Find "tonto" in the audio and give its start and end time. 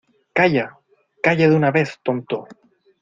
2.01-2.47